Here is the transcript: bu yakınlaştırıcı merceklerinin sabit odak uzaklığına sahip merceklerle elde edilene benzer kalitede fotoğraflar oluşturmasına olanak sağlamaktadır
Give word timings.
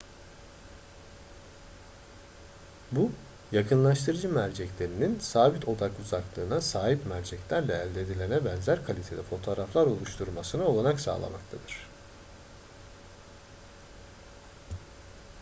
bu 2.91 3.11
yakınlaştırıcı 3.51 4.29
merceklerinin 4.33 5.19
sabit 5.19 5.67
odak 5.67 5.99
uzaklığına 5.99 6.61
sahip 6.61 7.05
merceklerle 7.05 7.73
elde 7.73 8.01
edilene 8.01 8.45
benzer 8.45 8.85
kalitede 8.85 9.23
fotoğraflar 9.23 9.85
oluşturmasına 9.85 10.63
olanak 10.63 10.99
sağlamaktadır 10.99 11.87